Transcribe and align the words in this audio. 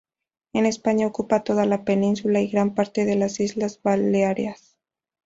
En 0.53 0.65
España 0.65 1.05
ocupa 1.05 1.43
toda 1.43 1.67
la 1.67 1.85
península 1.85 2.39
y 2.41 2.47
gran 2.47 2.73
parte 2.73 3.05
de 3.05 3.15
las 3.15 3.39
Islas 3.39 3.79
Baleares. 3.83 4.75